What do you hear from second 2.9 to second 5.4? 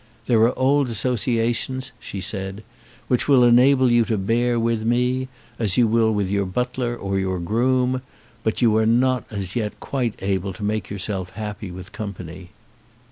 "which will enable you to bear with me